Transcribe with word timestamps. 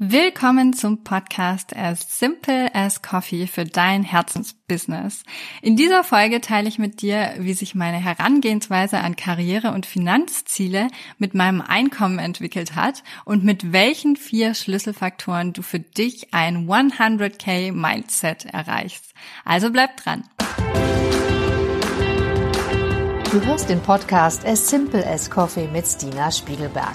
Willkommen 0.00 0.74
zum 0.74 1.02
Podcast 1.02 1.74
As 1.76 2.20
Simple 2.20 2.72
as 2.72 3.02
Coffee 3.02 3.48
für 3.48 3.64
dein 3.64 4.04
Herzensbusiness. 4.04 5.24
In 5.60 5.74
dieser 5.74 6.04
Folge 6.04 6.40
teile 6.40 6.68
ich 6.68 6.78
mit 6.78 7.02
dir, 7.02 7.34
wie 7.38 7.52
sich 7.52 7.74
meine 7.74 7.96
Herangehensweise 7.96 8.98
an 9.00 9.16
Karriere 9.16 9.72
und 9.72 9.86
Finanzziele 9.86 10.86
mit 11.18 11.34
meinem 11.34 11.60
Einkommen 11.60 12.20
entwickelt 12.20 12.76
hat 12.76 13.02
und 13.24 13.42
mit 13.42 13.72
welchen 13.72 14.14
vier 14.14 14.54
Schlüsselfaktoren 14.54 15.52
du 15.52 15.62
für 15.62 15.80
dich 15.80 16.32
ein 16.32 16.68
100k 16.68 17.72
Mindset 17.72 18.44
erreichst. 18.44 19.12
Also 19.44 19.72
bleib 19.72 19.96
dran. 19.96 20.22
Du 23.32 23.44
hörst 23.44 23.68
den 23.68 23.80
Podcast 23.80 24.46
As 24.46 24.70
Simple 24.70 25.04
as 25.04 25.28
Coffee 25.28 25.66
mit 25.66 25.88
Stina 25.88 26.30
Spiegelberg. 26.30 26.94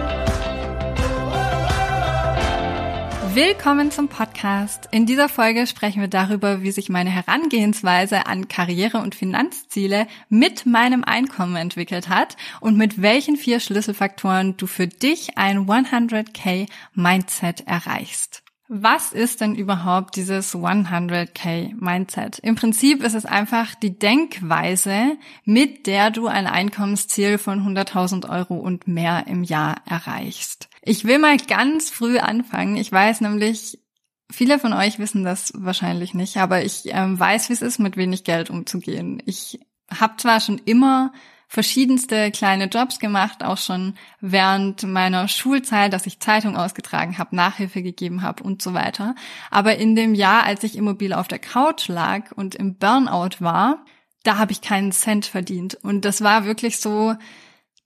Willkommen 3.33 3.91
zum 3.91 4.09
Podcast. 4.09 4.89
In 4.91 5.05
dieser 5.05 5.29
Folge 5.29 5.65
sprechen 5.65 6.01
wir 6.01 6.09
darüber, 6.09 6.63
wie 6.63 6.71
sich 6.71 6.89
meine 6.89 7.11
Herangehensweise 7.11 8.25
an 8.25 8.49
Karriere 8.49 8.97
und 8.97 9.15
Finanzziele 9.15 10.05
mit 10.27 10.65
meinem 10.65 11.05
Einkommen 11.05 11.55
entwickelt 11.55 12.09
hat 12.09 12.35
und 12.59 12.75
mit 12.75 13.01
welchen 13.01 13.37
vier 13.37 13.61
Schlüsselfaktoren 13.61 14.57
du 14.57 14.67
für 14.67 14.87
dich 14.87 15.37
ein 15.37 15.59
100k 15.59 16.67
Mindset 16.93 17.65
erreichst. 17.67 18.43
Was 18.67 19.13
ist 19.13 19.39
denn 19.39 19.55
überhaupt 19.55 20.17
dieses 20.17 20.53
100k 20.53 21.73
Mindset? 21.79 22.39
Im 22.39 22.55
Prinzip 22.55 23.01
ist 23.01 23.15
es 23.15 23.25
einfach 23.25 23.75
die 23.75 23.97
Denkweise, 23.97 25.17
mit 25.45 25.87
der 25.87 26.11
du 26.11 26.27
ein 26.27 26.47
Einkommensziel 26.47 27.37
von 27.37 27.61
100.000 27.65 28.29
Euro 28.29 28.55
und 28.55 28.89
mehr 28.89 29.25
im 29.27 29.43
Jahr 29.43 29.75
erreichst. 29.85 30.67
Ich 30.81 31.05
will 31.05 31.19
mal 31.19 31.37
ganz 31.37 31.89
früh 31.89 32.17
anfangen. 32.17 32.75
Ich 32.75 32.91
weiß 32.91 33.21
nämlich, 33.21 33.79
viele 34.31 34.59
von 34.59 34.73
euch 34.73 34.99
wissen 34.99 35.23
das 35.23 35.53
wahrscheinlich 35.55 36.13
nicht, 36.13 36.37
aber 36.37 36.63
ich 36.63 36.83
ähm, 36.85 37.19
weiß, 37.19 37.49
wie 37.49 37.53
es 37.53 37.61
ist, 37.61 37.79
mit 37.79 37.97
wenig 37.97 38.23
Geld 38.23 38.49
umzugehen. 38.49 39.21
Ich 39.25 39.59
habe 39.91 40.17
zwar 40.17 40.39
schon 40.39 40.57
immer 40.65 41.11
verschiedenste 41.47 42.31
kleine 42.31 42.65
Jobs 42.65 42.97
gemacht, 42.97 43.43
auch 43.43 43.57
schon 43.57 43.95
während 44.21 44.83
meiner 44.83 45.27
Schulzeit, 45.27 45.91
dass 45.91 46.05
ich 46.05 46.21
Zeitung 46.21 46.55
ausgetragen 46.55 47.17
habe, 47.17 47.35
Nachhilfe 47.35 47.83
gegeben 47.83 48.21
habe 48.21 48.41
und 48.41 48.61
so 48.61 48.73
weiter. 48.73 49.15
Aber 49.49 49.75
in 49.75 49.95
dem 49.95 50.15
Jahr, 50.15 50.45
als 50.45 50.63
ich 50.63 50.77
immobil 50.77 51.11
auf 51.11 51.27
der 51.27 51.39
Couch 51.39 51.89
lag 51.89 52.31
und 52.31 52.55
im 52.55 52.75
Burnout 52.75 53.35
war, 53.39 53.85
da 54.23 54.37
habe 54.37 54.53
ich 54.53 54.61
keinen 54.61 54.93
Cent 54.93 55.25
verdient. 55.25 55.75
Und 55.75 56.05
das 56.05 56.21
war 56.21 56.45
wirklich 56.45 56.79
so, 56.79 57.15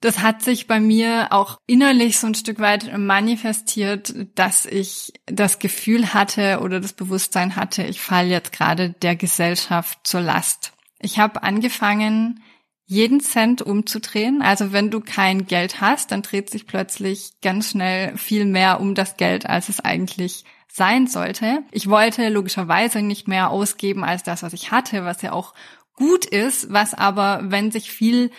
das 0.06 0.20
hat 0.20 0.44
sich 0.44 0.68
bei 0.68 0.80
mir 0.80 1.28
auch 1.32 1.60
innerlich 1.66 2.20
so 2.20 2.28
ein 2.28 2.36
Stück 2.36 2.60
weit 2.60 2.96
manifestiert, 2.98 4.14
dass 4.36 4.66
ich 4.66 5.14
das 5.26 5.60
Gefühl 5.60 6.14
hatte 6.14 6.60
oder 6.62 6.80
das 6.80 6.94
Bewusstsein 6.94 7.56
hatte, 7.56 7.84
ich 7.84 8.02
falle 8.02 8.30
jetzt 8.30 8.52
gerade 8.52 8.92
der 8.92 9.16
Gesellschaft 9.16 10.00
zur 10.04 10.22
Last. 10.22 10.74
Ich 11.00 11.18
habe 11.20 11.44
angefangen, 11.44 12.42
jeden 12.86 13.20
Cent 13.20 13.64
umzudrehen. 13.64 14.44
Also 14.44 14.72
wenn 14.72 14.92
du 14.92 15.00
kein 15.00 15.48
Geld 15.48 15.82
hast, 15.82 16.12
dann 16.12 16.22
dreht 16.22 16.52
sich 16.52 16.68
plötzlich 16.68 17.32
ganz 17.42 17.72
schnell 17.72 18.16
viel 18.16 18.46
mehr 18.46 18.80
um 18.80 18.94
das 18.94 19.18
Geld, 19.18 19.48
als 19.48 19.70
es 19.70 19.80
eigentlich 19.80 20.46
sein 20.72 21.08
sollte. 21.08 21.64
Ich 21.72 21.90
wollte 21.90 22.30
logischerweise 22.30 23.02
nicht 23.02 23.28
mehr 23.28 23.50
ausgeben 23.50 24.04
als 24.04 24.22
das, 24.22 24.44
was 24.44 24.54
ich 24.54 24.70
hatte, 24.70 25.04
was 25.04 25.24
ja 25.24 25.32
auch 25.32 25.56
gut 25.96 26.26
ist, 26.26 26.72
was 26.72 26.94
aber, 26.94 27.40
wenn 27.46 27.72
sich 27.72 27.92
viel 27.92 28.30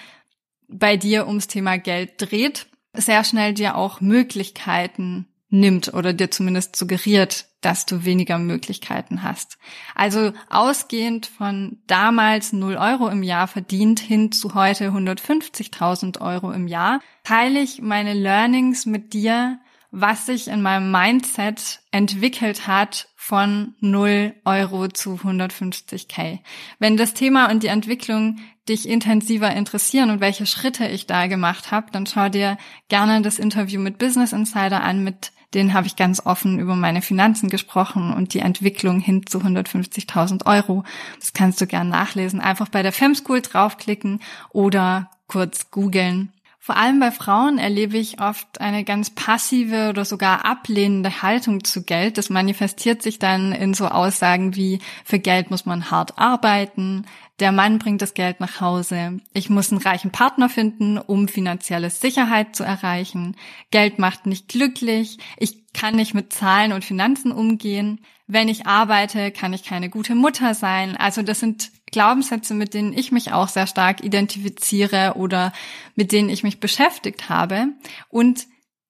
bei 0.68 0.96
dir 0.96 1.26
ums 1.26 1.48
Thema 1.48 1.78
Geld 1.78 2.14
dreht, 2.18 2.66
sehr 2.92 3.24
schnell 3.24 3.54
dir 3.54 3.76
auch 3.76 4.00
Möglichkeiten 4.00 5.26
nimmt 5.48 5.94
oder 5.94 6.12
dir 6.12 6.30
zumindest 6.30 6.76
suggeriert, 6.76 7.46
dass 7.60 7.86
du 7.86 8.04
weniger 8.04 8.38
Möglichkeiten 8.38 9.22
hast. 9.22 9.58
Also 9.94 10.32
ausgehend 10.50 11.26
von 11.26 11.78
damals 11.86 12.52
0 12.52 12.76
Euro 12.76 13.08
im 13.08 13.22
Jahr 13.22 13.46
verdient 13.48 14.00
hin 14.00 14.32
zu 14.32 14.54
heute 14.54 14.90
150.000 14.90 16.20
Euro 16.20 16.50
im 16.52 16.66
Jahr, 16.66 17.00
teile 17.24 17.60
ich 17.60 17.80
meine 17.80 18.14
Learnings 18.14 18.86
mit 18.86 19.12
dir, 19.12 19.58
was 19.90 20.26
sich 20.26 20.48
in 20.48 20.62
meinem 20.62 20.90
Mindset 20.90 21.80
entwickelt 21.90 22.66
hat 22.66 23.08
von 23.16 23.74
0 23.80 24.34
Euro 24.44 24.88
zu 24.88 25.14
150k. 25.14 26.40
Wenn 26.78 26.96
das 26.96 27.14
Thema 27.14 27.50
und 27.50 27.62
die 27.62 27.68
Entwicklung 27.68 28.38
dich 28.68 28.88
intensiver 28.88 29.50
interessieren 29.52 30.10
und 30.10 30.20
welche 30.20 30.46
Schritte 30.46 30.86
ich 30.86 31.06
da 31.06 31.26
gemacht 31.26 31.70
habe, 31.70 31.90
dann 31.92 32.06
schau 32.06 32.28
dir 32.28 32.58
gerne 32.88 33.22
das 33.22 33.38
Interview 33.38 33.80
mit 33.80 33.98
Business 33.98 34.32
Insider 34.32 34.82
an, 34.82 35.04
mit 35.04 35.32
denen 35.54 35.72
habe 35.72 35.86
ich 35.86 35.96
ganz 35.96 36.24
offen 36.24 36.58
über 36.58 36.76
meine 36.76 37.02
Finanzen 37.02 37.48
gesprochen 37.48 38.12
und 38.12 38.34
die 38.34 38.40
Entwicklung 38.40 39.00
hin 39.00 39.26
zu 39.26 39.38
150.000 39.38 40.44
Euro. 40.46 40.84
Das 41.18 41.32
kannst 41.32 41.60
du 41.60 41.66
gern 41.66 41.88
nachlesen. 41.88 42.40
Einfach 42.40 42.68
bei 42.68 42.82
der 42.82 42.92
Femschool 42.92 43.40
draufklicken 43.40 44.20
oder 44.50 45.10
kurz 45.28 45.70
googeln. 45.70 46.32
Vor 46.66 46.76
allem 46.76 46.98
bei 46.98 47.12
Frauen 47.12 47.58
erlebe 47.58 47.96
ich 47.96 48.20
oft 48.20 48.60
eine 48.60 48.82
ganz 48.82 49.10
passive 49.10 49.88
oder 49.88 50.04
sogar 50.04 50.44
ablehnende 50.44 51.22
Haltung 51.22 51.62
zu 51.62 51.84
Geld. 51.84 52.18
Das 52.18 52.28
manifestiert 52.28 53.02
sich 53.02 53.20
dann 53.20 53.52
in 53.52 53.72
so 53.72 53.86
Aussagen 53.86 54.56
wie, 54.56 54.80
für 55.04 55.20
Geld 55.20 55.52
muss 55.52 55.64
man 55.64 55.92
hart 55.92 56.18
arbeiten, 56.18 57.06
der 57.38 57.52
Mann 57.52 57.78
bringt 57.78 58.02
das 58.02 58.14
Geld 58.14 58.40
nach 58.40 58.60
Hause, 58.60 59.20
ich 59.32 59.48
muss 59.48 59.70
einen 59.70 59.80
reichen 59.80 60.10
Partner 60.10 60.48
finden, 60.48 60.98
um 60.98 61.28
finanzielle 61.28 61.90
Sicherheit 61.90 62.56
zu 62.56 62.64
erreichen, 62.64 63.36
Geld 63.70 64.00
macht 64.00 64.26
nicht 64.26 64.48
glücklich, 64.48 65.18
ich 65.36 65.72
kann 65.72 65.94
nicht 65.94 66.14
mit 66.14 66.32
Zahlen 66.32 66.72
und 66.72 66.84
Finanzen 66.84 67.30
umgehen, 67.30 68.00
wenn 68.26 68.48
ich 68.48 68.66
arbeite, 68.66 69.30
kann 69.30 69.52
ich 69.52 69.62
keine 69.62 69.88
gute 69.88 70.16
Mutter 70.16 70.54
sein. 70.54 70.96
Also 70.96 71.22
das 71.22 71.38
sind 71.38 71.70
Glaubenssätze, 71.92 72.54
mit 72.54 72.74
denen 72.74 72.92
ich 72.92 73.12
mich 73.12 73.32
auch 73.32 73.48
sehr 73.48 73.66
stark 73.66 74.02
identifiziere 74.02 75.14
oder 75.16 75.52
mit 75.94 76.12
denen 76.12 76.28
ich 76.28 76.42
mich 76.42 76.60
beschäftigt 76.60 77.28
habe. 77.28 77.68
Und 78.08 78.46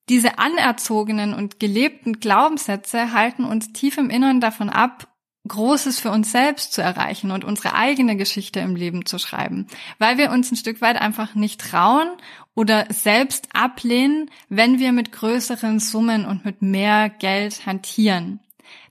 diese 0.08 0.38
anerzogenen 0.38 1.34
und 1.34 1.58
gelebten 1.60 2.20
Glaubenssätze 2.20 3.12
halten 3.12 3.44
uns 3.44 3.72
tief 3.72 3.98
im 3.98 4.10
Inneren 4.10 4.40
davon 4.40 4.70
ab, 4.70 5.08
Großes 5.48 6.00
für 6.00 6.10
uns 6.10 6.32
selbst 6.32 6.72
zu 6.72 6.82
erreichen 6.82 7.30
und 7.30 7.44
unsere 7.44 7.74
eigene 7.74 8.16
Geschichte 8.16 8.60
im 8.60 8.74
Leben 8.74 9.06
zu 9.06 9.18
schreiben, 9.18 9.66
weil 9.98 10.18
wir 10.18 10.30
uns 10.30 10.50
ein 10.50 10.56
Stück 10.56 10.80
weit 10.80 11.00
einfach 11.00 11.34
nicht 11.34 11.60
trauen 11.60 12.08
oder 12.54 12.86
selbst 12.88 13.48
ablehnen, 13.52 14.30
wenn 14.48 14.78
wir 14.78 14.92
mit 14.92 15.12
größeren 15.12 15.78
Summen 15.78 16.24
und 16.24 16.44
mit 16.44 16.62
mehr 16.62 17.10
Geld 17.10 17.66
hantieren. 17.66 18.40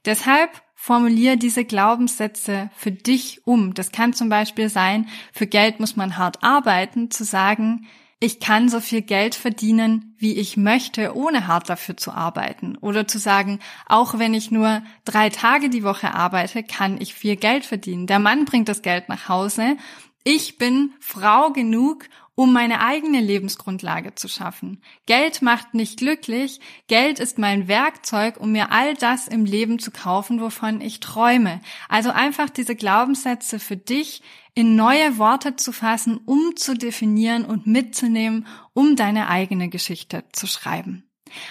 Deshalb 0.06 0.62
Formulier 0.86 1.36
diese 1.36 1.66
Glaubenssätze 1.66 2.70
für 2.76 2.92
dich 2.92 3.42
um. 3.48 3.74
Das 3.74 3.92
kann 3.92 4.14
zum 4.14 4.30
Beispiel 4.30 4.70
sein, 4.70 5.10
für 5.34 5.48
Geld 5.48 5.80
muss 5.80 5.96
man 5.96 6.16
hart 6.16 6.44
arbeiten, 6.44 7.10
zu 7.10 7.24
sagen, 7.24 7.88
ich 8.20 8.40
kann 8.40 8.70
so 8.70 8.80
viel 8.80 9.02
Geld 9.02 9.34
verdienen, 9.34 10.14
wie 10.20 10.36
ich 10.36 10.58
möchte, 10.58 11.16
ohne 11.16 11.48
hart 11.48 11.72
dafür 11.72 11.98
zu 11.98 12.12
arbeiten. 12.12 12.78
Oder 12.82 13.08
zu 13.08 13.18
sagen, 13.18 13.62
auch 13.88 14.20
wenn 14.20 14.36
ich 14.36 14.52
nur 14.52 14.84
drei 15.06 15.32
Tage 15.32 15.70
die 15.70 15.84
Woche 15.84 16.14
arbeite, 16.14 16.62
kann 16.62 17.02
ich 17.02 17.16
viel 17.16 17.36
Geld 17.36 17.66
verdienen. 17.66 18.06
Der 18.06 18.20
Mann 18.20 18.46
bringt 18.46 18.70
das 18.70 18.84
Geld 18.84 19.10
nach 19.10 19.28
Hause. 19.28 19.78
Ich 20.24 20.60
bin 20.60 20.94
Frau 21.00 21.50
genug, 21.52 22.06
um 22.36 22.52
meine 22.52 22.82
eigene 22.82 23.22
Lebensgrundlage 23.22 24.14
zu 24.16 24.28
schaffen. 24.28 24.82
Geld 25.06 25.42
macht 25.42 25.74
nicht 25.74 25.98
glücklich, 25.98 26.60
Geld 26.88 27.20
ist 27.20 27.40
mein 27.40 27.68
Werkzeug, 27.68 28.38
um 28.38 28.52
mir 28.52 28.72
all 28.72 28.94
das 28.94 29.28
im 29.28 29.46
Leben 29.46 29.80
zu 29.80 29.92
kaufen, 29.92 30.42
wovon 30.42 30.82
ich 30.82 31.00
träume. 31.00 31.62
Also 31.88 32.12
einfach 32.12 32.50
diese 32.50 32.76
Glaubenssätze 32.76 33.60
für 33.60 33.78
dich 33.78 34.22
in 34.54 34.76
neue 34.76 35.18
Worte 35.18 35.56
zu 35.56 35.72
fassen, 35.72 36.20
um 36.26 36.56
zu 36.56 36.76
definieren 36.76 37.46
und 37.46 37.68
mitzunehmen, 37.68 38.48
um 38.74 38.96
deine 38.96 39.30
eigene 39.30 39.70
Geschichte 39.70 40.24
zu 40.32 40.48
schreiben. 40.48 41.04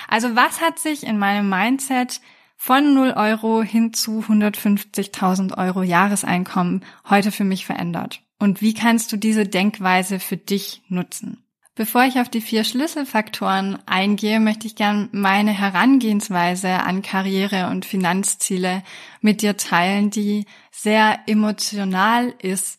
Also 0.08 0.36
was 0.36 0.60
hat 0.60 0.78
sich 0.78 1.04
in 1.04 1.18
meinem 1.18 1.48
Mindset 1.48 2.20
von 2.56 2.94
0 2.94 3.12
Euro 3.16 3.62
hin 3.62 3.92
zu 3.92 4.20
150.000 4.20 5.58
Euro 5.58 5.82
Jahreseinkommen 5.82 6.84
heute 7.08 7.30
für 7.30 7.44
mich 7.44 7.66
verändert? 7.66 8.22
Und 8.44 8.60
wie 8.60 8.74
kannst 8.74 9.10
du 9.10 9.16
diese 9.16 9.46
Denkweise 9.46 10.20
für 10.20 10.36
dich 10.36 10.82
nutzen? 10.88 11.42
Bevor 11.74 12.04
ich 12.04 12.20
auf 12.20 12.28
die 12.28 12.42
vier 12.42 12.62
Schlüsselfaktoren 12.64 13.78
eingehe, 13.86 14.38
möchte 14.38 14.66
ich 14.66 14.76
gern 14.76 15.08
meine 15.12 15.52
Herangehensweise 15.52 16.68
an 16.68 17.00
Karriere 17.00 17.70
und 17.70 17.86
Finanzziele 17.86 18.82
mit 19.22 19.40
dir 19.40 19.56
teilen, 19.56 20.10
die 20.10 20.44
sehr 20.70 21.20
emotional 21.26 22.34
ist 22.38 22.78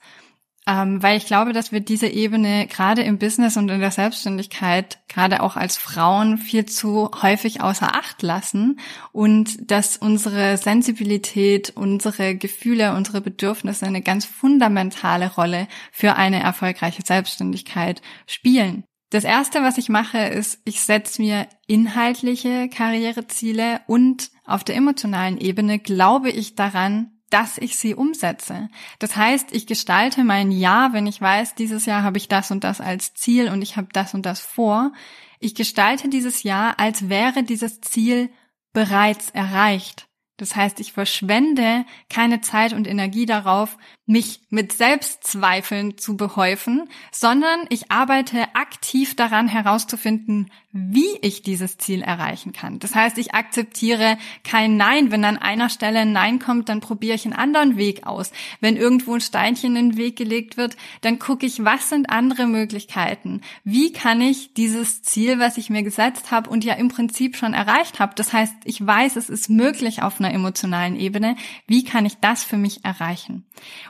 ähm, 0.67 1.03
weil 1.03 1.17
ich 1.17 1.27
glaube, 1.27 1.53
dass 1.53 1.71
wir 1.71 1.79
diese 1.79 2.07
Ebene 2.07 2.65
gerade 2.67 3.03
im 3.03 3.19
Business 3.19 3.56
und 3.56 3.69
in 3.69 3.79
der 3.79 3.91
Selbstständigkeit, 3.91 5.00
gerade 5.07 5.44
auch 5.44 5.56
als 5.56 5.77
Frauen, 5.77 6.39
viel 6.39 6.65
zu 6.65 7.12
häufig 7.21 7.62
außer 7.62 7.95
Acht 7.95 8.23
lassen 8.23 8.79
und 9.12 9.71
dass 9.71 9.97
unsere 9.97 10.57
Sensibilität, 10.57 11.73
unsere 11.75 12.35
Gefühle, 12.35 12.94
unsere 12.95 13.21
Bedürfnisse 13.21 13.85
eine 13.85 14.01
ganz 14.01 14.25
fundamentale 14.25 15.33
Rolle 15.33 15.67
für 15.91 16.15
eine 16.15 16.41
erfolgreiche 16.41 17.03
Selbstständigkeit 17.06 18.01
spielen. 18.25 18.83
Das 19.12 19.23
erste, 19.23 19.62
was 19.62 19.77
ich 19.77 19.88
mache, 19.88 20.17
ist, 20.17 20.59
ich 20.65 20.81
setze 20.81 21.21
mir 21.21 21.47
inhaltliche 21.67 22.69
Karriereziele 22.69 23.81
und 23.85 24.31
auf 24.45 24.63
der 24.63 24.75
emotionalen 24.75 25.38
Ebene 25.38 25.77
glaube 25.77 26.31
ich 26.31 26.56
daran, 26.56 27.14
dass 27.30 27.57
ich 27.57 27.77
sie 27.77 27.95
umsetze. 27.95 28.69
Das 29.00 29.16
heißt, 29.16 29.54
ich 29.54 29.68
gestalte 29.68 30.24
mein 30.24 30.51
Jahr, 30.51 30.94
wenn 30.94 31.07
ich 31.07 31.19
weiß, 31.19 31.56
dieses 31.56 31.86
Jahr 31.86 32.04
habe 32.04 32.18
ich 32.18 32.27
das 32.27 32.51
und 32.51 32.63
das 32.63 32.81
als 32.81 33.13
Ziel 33.13 33.50
und 33.50 33.62
ich 33.62 33.77
habe 33.77 33.88
das 33.92 34.13
und 34.13 34.25
das 34.25 34.39
vor. 34.39 34.92
Ich 35.39 35.56
gestalte 35.56 36.07
dieses 36.10 36.44
Jahr, 36.44 36.80
als 36.80 37.10
wäre 37.10 37.44
dieses 37.44 37.81
Ziel 37.81 38.30
bereits 38.74 39.31
erreicht. 39.31 40.07
Das 40.38 40.56
heißt, 40.56 40.80
ich 40.80 40.92
verschwende 40.92 41.86
keine 42.10 42.42
Zeit 42.42 42.74
und 42.74 42.88
Energie 42.88 43.25
darauf, 43.25 43.77
mich 44.05 44.41
mit 44.49 44.71
Selbstzweifeln 44.71 45.97
zu 45.97 46.15
behäufen, 46.15 46.89
sondern 47.11 47.65
ich 47.69 47.91
arbeite 47.91 48.55
aktiv 48.55 49.15
daran 49.15 49.47
herauszufinden, 49.47 50.51
wie 50.71 51.17
ich 51.21 51.41
dieses 51.41 51.77
Ziel 51.77 52.01
erreichen 52.01 52.51
kann. 52.51 52.79
Das 52.79 52.93
heißt, 52.93 53.17
ich 53.17 53.33
akzeptiere 53.33 54.17
kein 54.43 54.75
Nein. 54.75 55.09
Wenn 55.09 55.23
an 55.23 55.37
einer 55.37 55.69
Stelle 55.69 55.99
ein 55.99 56.11
Nein 56.11 56.37
kommt, 56.37 56.67
dann 56.67 56.81
probiere 56.81 57.15
ich 57.15 57.23
einen 57.23 57.33
anderen 57.33 57.77
Weg 57.77 58.05
aus. 58.05 58.31
Wenn 58.59 58.75
irgendwo 58.75 59.13
ein 59.13 59.21
Steinchen 59.21 59.77
in 59.77 59.91
den 59.91 59.97
Weg 59.97 60.17
gelegt 60.17 60.57
wird, 60.57 60.75
dann 60.99 61.17
gucke 61.17 61.45
ich, 61.45 61.63
was 61.63 61.89
sind 61.89 62.09
andere 62.09 62.45
Möglichkeiten? 62.45 63.39
Wie 63.63 63.93
kann 63.93 64.19
ich 64.19 64.53
dieses 64.53 65.01
Ziel, 65.01 65.39
was 65.39 65.57
ich 65.57 65.69
mir 65.69 65.81
gesetzt 65.81 66.29
habe 66.29 66.49
und 66.49 66.65
ja 66.65 66.73
im 66.73 66.89
Prinzip 66.89 67.37
schon 67.37 67.53
erreicht 67.53 67.99
habe, 67.99 68.13
das 68.15 68.33
heißt, 68.33 68.53
ich 68.65 68.85
weiß, 68.85 69.15
es 69.15 69.29
ist 69.29 69.49
möglich 69.49 70.03
auf 70.03 70.19
einer 70.19 70.33
emotionalen 70.33 70.99
Ebene, 70.99 71.37
wie 71.67 71.85
kann 71.85 72.05
ich 72.05 72.17
das 72.17 72.43
für 72.43 72.57
mich 72.57 72.83
erreichen? 72.83 73.45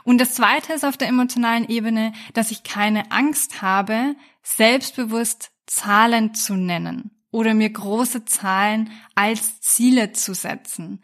Und 0.06 0.18
das 0.18 0.34
Zweite 0.34 0.72
ist 0.72 0.84
auf 0.84 0.96
der 0.96 1.08
emotionalen 1.08 1.68
Ebene, 1.68 2.12
dass 2.32 2.52
ich 2.52 2.62
keine 2.62 3.10
Angst 3.10 3.60
habe, 3.60 4.14
selbstbewusst 4.44 5.50
Zahlen 5.66 6.32
zu 6.32 6.54
nennen 6.54 7.10
oder 7.32 7.54
mir 7.54 7.68
große 7.68 8.24
Zahlen 8.24 8.92
als 9.16 9.60
Ziele 9.60 10.12
zu 10.12 10.32
setzen. 10.32 11.02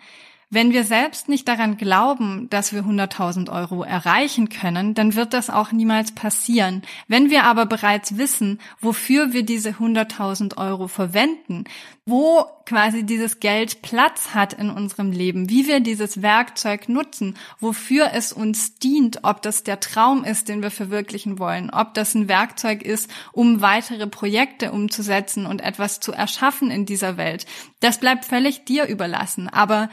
Wenn 0.54 0.70
wir 0.70 0.84
selbst 0.84 1.30
nicht 1.30 1.48
daran 1.48 1.78
glauben, 1.78 2.50
dass 2.50 2.74
wir 2.74 2.82
100.000 2.82 3.50
Euro 3.50 3.84
erreichen 3.84 4.50
können, 4.50 4.92
dann 4.92 5.14
wird 5.14 5.32
das 5.32 5.48
auch 5.48 5.72
niemals 5.72 6.12
passieren. 6.12 6.82
Wenn 7.08 7.30
wir 7.30 7.44
aber 7.44 7.64
bereits 7.64 8.18
wissen, 8.18 8.60
wofür 8.78 9.32
wir 9.32 9.44
diese 9.44 9.70
100.000 9.70 10.58
Euro 10.58 10.88
verwenden, 10.88 11.64
wo 12.04 12.44
quasi 12.66 13.04
dieses 13.04 13.40
Geld 13.40 13.80
Platz 13.82 14.34
hat 14.34 14.52
in 14.52 14.70
unserem 14.70 15.12
Leben, 15.12 15.48
wie 15.48 15.66
wir 15.66 15.80
dieses 15.80 16.20
Werkzeug 16.20 16.88
nutzen, 16.88 17.36
wofür 17.60 18.10
es 18.12 18.32
uns 18.32 18.74
dient, 18.74 19.20
ob 19.22 19.42
das 19.42 19.62
der 19.62 19.80
Traum 19.80 20.24
ist, 20.24 20.48
den 20.48 20.62
wir 20.62 20.70
verwirklichen 20.70 21.38
wollen, 21.38 21.70
ob 21.70 21.94
das 21.94 22.14
ein 22.14 22.28
Werkzeug 22.28 22.82
ist, 22.82 23.10
um 23.32 23.60
weitere 23.62 24.06
Projekte 24.06 24.72
umzusetzen 24.72 25.46
und 25.46 25.60
etwas 25.60 26.00
zu 26.00 26.12
erschaffen 26.12 26.70
in 26.70 26.86
dieser 26.86 27.16
Welt. 27.16 27.46
Das 27.80 27.98
bleibt 27.98 28.24
völlig 28.24 28.64
dir 28.64 28.86
überlassen. 28.86 29.48
Aber 29.48 29.88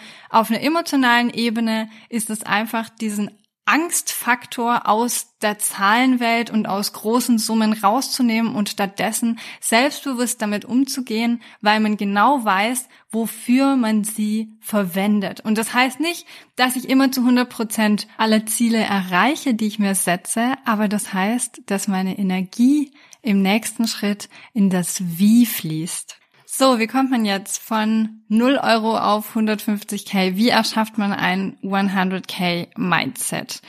auf 0.50 0.56
einer 0.56 0.64
emotionalen 0.64 1.30
Ebene 1.30 1.92
ist 2.10 2.32
es 2.32 2.42
einfach 2.42 2.90
diesen 2.90 3.30
Angstfaktor 3.66 4.90
aus 4.90 5.38
der 5.44 5.60
Zahlenwelt 5.60 6.50
und 6.50 6.66
aus 6.66 6.92
großen 6.92 7.38
Summen 7.38 7.74
rauszunehmen 7.74 8.56
und 8.56 8.68
stattdessen 8.68 9.38
selbstbewusst 9.62 10.42
damit 10.42 10.66
umzugehen, 10.66 11.44
weil 11.62 11.80
man 11.82 11.98
genau 11.98 12.44
weiß, 12.44 12.90
wofür 13.12 13.76
man 13.76 14.04
sie 14.04 14.58
verwendet. 14.60 15.42
Und 15.42 15.60
das 15.60 15.72
heißt 15.72 16.00
nicht, 16.00 16.26
dass 16.56 16.76
ich 16.76 16.90
immer 16.90 17.12
zu 17.12 17.22
100 17.22 17.48
Prozent 17.48 18.08
alle 18.18 18.46
Ziele 18.46 18.80
erreiche, 18.80 19.54
die 19.54 19.68
ich 19.68 19.78
mir 19.78 19.94
setze, 19.94 20.54
aber 20.66 20.88
das 20.88 21.14
heißt, 21.14 21.62
dass 21.68 21.88
meine 21.88 22.18
Energie 22.18 22.92
im 23.22 23.44
nächsten 23.44 23.88
Schritt 23.88 24.30
in 24.56 24.72
das 24.72 25.04
Wie 25.20 25.46
fließt. 25.46 26.19
So, 26.60 26.78
wie 26.78 26.88
kommt 26.88 27.10
man 27.10 27.24
jetzt 27.24 27.58
von 27.60 28.22
0 28.28 28.60
Euro 28.62 28.98
auf 28.98 29.34
150k? 29.34 30.36
Wie 30.36 30.50
erschafft 30.50 30.98
man 30.98 31.14
ein 31.14 31.58
100k 31.64 32.68
Mindset? 32.78 33.62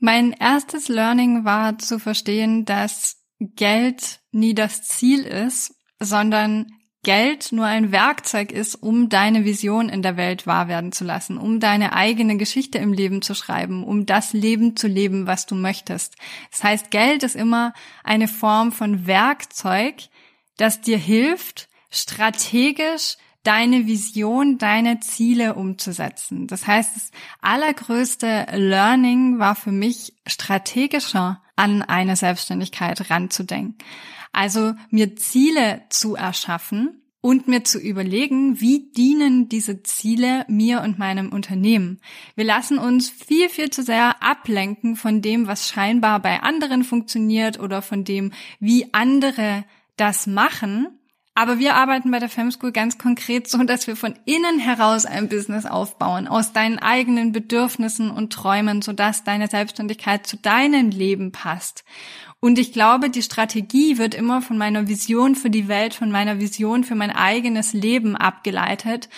Mein 0.00 0.32
erstes 0.32 0.88
Learning 0.88 1.44
war 1.44 1.78
zu 1.78 2.00
verstehen, 2.00 2.64
dass 2.64 3.22
Geld 3.38 4.18
nie 4.32 4.52
das 4.52 4.82
Ziel 4.82 5.22
ist, 5.22 5.76
sondern 6.00 6.72
Geld 7.04 7.52
nur 7.52 7.66
ein 7.66 7.92
Werkzeug 7.92 8.50
ist, 8.50 8.74
um 8.74 9.08
deine 9.08 9.44
Vision 9.44 9.88
in 9.88 10.02
der 10.02 10.16
Welt 10.16 10.44
wahr 10.44 10.66
werden 10.66 10.90
zu 10.90 11.04
lassen, 11.04 11.38
um 11.38 11.60
deine 11.60 11.92
eigene 11.92 12.36
Geschichte 12.36 12.78
im 12.78 12.92
Leben 12.92 13.22
zu 13.22 13.36
schreiben, 13.36 13.84
um 13.84 14.06
das 14.06 14.32
Leben 14.32 14.74
zu 14.74 14.88
leben, 14.88 15.28
was 15.28 15.46
du 15.46 15.54
möchtest. 15.54 16.16
Das 16.50 16.64
heißt, 16.64 16.90
Geld 16.90 17.22
ist 17.22 17.36
immer 17.36 17.74
eine 18.02 18.26
Form 18.26 18.72
von 18.72 19.06
Werkzeug, 19.06 20.08
das 20.56 20.80
dir 20.80 20.98
hilft, 20.98 21.68
strategisch 21.94 23.16
deine 23.44 23.86
Vision, 23.86 24.58
deine 24.58 25.00
Ziele 25.00 25.54
umzusetzen. 25.54 26.46
Das 26.46 26.66
heißt, 26.66 26.96
das 26.96 27.10
allergrößte 27.40 28.46
Learning 28.52 29.38
war 29.38 29.54
für 29.54 29.72
mich 29.72 30.14
strategischer 30.26 31.42
an 31.54 31.82
eine 31.82 32.16
Selbstständigkeit 32.16 33.10
ranzudenken. 33.10 33.76
Also 34.32 34.74
mir 34.90 35.14
Ziele 35.14 35.82
zu 35.90 36.16
erschaffen 36.16 37.02
und 37.20 37.46
mir 37.46 37.64
zu 37.64 37.78
überlegen, 37.78 38.60
wie 38.60 38.90
dienen 38.90 39.48
diese 39.48 39.82
Ziele 39.82 40.44
mir 40.48 40.80
und 40.82 40.98
meinem 40.98 41.30
Unternehmen. 41.30 42.00
Wir 42.34 42.44
lassen 42.44 42.78
uns 42.78 43.08
viel, 43.08 43.48
viel 43.48 43.70
zu 43.70 43.82
sehr 43.82 44.22
ablenken 44.22 44.96
von 44.96 45.22
dem, 45.22 45.46
was 45.46 45.68
scheinbar 45.68 46.20
bei 46.20 46.42
anderen 46.42 46.82
funktioniert 46.82 47.60
oder 47.60 47.82
von 47.82 48.04
dem, 48.04 48.32
wie 48.58 48.92
andere 48.92 49.64
das 49.96 50.26
machen 50.26 50.88
aber 51.34 51.58
wir 51.58 51.74
arbeiten 51.74 52.12
bei 52.12 52.20
der 52.20 52.28
Femschool 52.28 52.70
ganz 52.70 52.96
konkret 52.96 53.48
so, 53.48 53.58
dass 53.64 53.88
wir 53.88 53.96
von 53.96 54.14
innen 54.24 54.60
heraus 54.60 55.04
ein 55.04 55.28
Business 55.28 55.66
aufbauen, 55.66 56.28
aus 56.28 56.52
deinen 56.52 56.78
eigenen 56.78 57.32
Bedürfnissen 57.32 58.10
und 58.10 58.32
Träumen, 58.32 58.82
sodass 58.82 59.24
deine 59.24 59.48
Selbstständigkeit 59.48 60.26
zu 60.26 60.36
deinem 60.36 60.90
Leben 60.90 61.32
passt. 61.32 61.84
Und 62.38 62.58
ich 62.58 62.72
glaube, 62.72 63.10
die 63.10 63.22
Strategie 63.22 63.98
wird 63.98 64.14
immer 64.14 64.42
von 64.42 64.58
meiner 64.58 64.86
Vision 64.86 65.34
für 65.34 65.50
die 65.50 65.66
Welt, 65.66 65.94
von 65.94 66.10
meiner 66.10 66.38
Vision 66.38 66.84
für 66.84 66.94
mein 66.94 67.10
eigenes 67.10 67.72
Leben 67.72 68.16
abgeleitet 68.16 69.08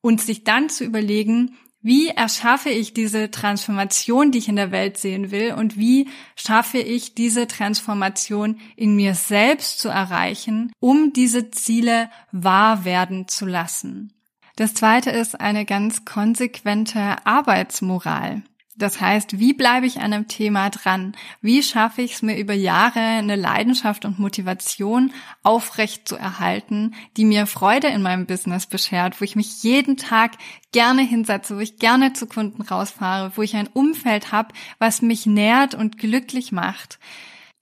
und 0.00 0.20
sich 0.20 0.44
dann 0.44 0.70
zu 0.70 0.84
überlegen, 0.84 1.56
wie 1.86 2.08
erschaffe 2.08 2.68
ich 2.68 2.94
diese 2.94 3.30
Transformation, 3.30 4.32
die 4.32 4.38
ich 4.38 4.48
in 4.48 4.56
der 4.56 4.72
Welt 4.72 4.96
sehen 4.96 5.30
will? 5.30 5.54
Und 5.54 5.78
wie 5.78 6.08
schaffe 6.34 6.78
ich 6.78 7.14
diese 7.14 7.46
Transformation 7.46 8.58
in 8.74 8.96
mir 8.96 9.14
selbst 9.14 9.78
zu 9.78 9.88
erreichen, 9.88 10.72
um 10.80 11.12
diese 11.12 11.52
Ziele 11.52 12.10
wahr 12.32 12.84
werden 12.84 13.28
zu 13.28 13.46
lassen? 13.46 14.12
Das 14.56 14.74
zweite 14.74 15.10
ist 15.10 15.40
eine 15.40 15.64
ganz 15.64 16.04
konsequente 16.04 17.24
Arbeitsmoral. 17.24 18.42
Das 18.78 19.00
heißt, 19.00 19.38
wie 19.38 19.54
bleibe 19.54 19.86
ich 19.86 20.00
an 20.00 20.12
einem 20.12 20.28
Thema 20.28 20.68
dran? 20.68 21.16
Wie 21.40 21.62
schaffe 21.62 22.02
ich 22.02 22.12
es 22.14 22.22
mir 22.22 22.36
über 22.36 22.52
Jahre 22.52 23.00
eine 23.00 23.34
Leidenschaft 23.34 24.04
und 24.04 24.18
Motivation 24.18 25.12
aufrecht 25.42 26.06
zu 26.06 26.16
erhalten, 26.16 26.94
die 27.16 27.24
mir 27.24 27.46
Freude 27.46 27.86
in 27.88 28.02
meinem 28.02 28.26
Business 28.26 28.66
beschert, 28.66 29.18
wo 29.18 29.24
ich 29.24 29.34
mich 29.34 29.62
jeden 29.62 29.96
Tag 29.96 30.32
gerne 30.72 31.02
hinsetze, 31.02 31.56
wo 31.56 31.60
ich 31.60 31.78
gerne 31.78 32.12
zu 32.12 32.26
Kunden 32.26 32.60
rausfahre, 32.60 33.32
wo 33.36 33.42
ich 33.42 33.56
ein 33.56 33.68
Umfeld 33.68 34.30
habe, 34.30 34.52
was 34.78 35.00
mich 35.00 35.24
nährt 35.24 35.74
und 35.74 35.96
glücklich 35.96 36.52
macht. 36.52 36.98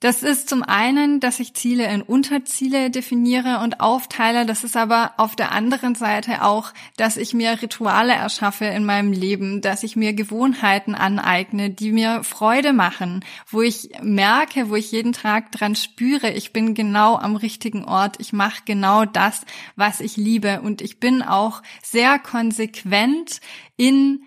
Das 0.05 0.23
ist 0.23 0.51
zum 0.51 0.63
einen, 0.63 1.19
dass 1.19 1.41
ich 1.41 1.55
Ziele 1.55 1.91
in 1.91 2.03
Unterziele 2.03 2.91
definiere 2.91 3.61
und 3.61 3.81
aufteile. 3.81 4.45
Das 4.45 4.63
ist 4.63 4.77
aber 4.77 5.15
auf 5.17 5.35
der 5.35 5.51
anderen 5.51 5.95
Seite 5.95 6.43
auch, 6.43 6.75
dass 6.99 7.17
ich 7.17 7.33
mir 7.33 7.63
Rituale 7.63 8.13
erschaffe 8.13 8.67
in 8.67 8.85
meinem 8.85 9.13
Leben, 9.13 9.63
dass 9.63 9.83
ich 9.83 9.97
mir 9.97 10.13
Gewohnheiten 10.13 10.95
aneigne, 10.95 11.71
die 11.71 11.91
mir 11.91 12.23
Freude 12.23 12.75
machen, 12.75 13.25
wo 13.51 13.63
ich 13.63 13.93
merke, 14.03 14.69
wo 14.69 14.77
ich 14.77 14.93
jeden 14.93 15.15
Tag 15.15 15.51
dran 15.53 15.75
spüre, 15.75 16.33
ich 16.33 16.53
bin 16.53 16.75
genau 16.75 17.17
am 17.17 17.35
richtigen 17.37 17.87
Ort, 17.87 18.17
ich 18.21 18.35
mache 18.35 18.61
genau 18.67 19.07
das, 19.07 19.41
was 19.75 20.01
ich 20.01 20.19
liebe 20.19 20.61
und 20.61 20.83
ich 20.83 21.01
bin 21.01 21.23
auch 21.23 21.63
sehr 21.83 22.19
konsequent 22.19 23.41
in 23.79 24.21